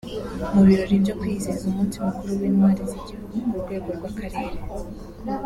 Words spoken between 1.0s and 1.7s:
byo kwizihiza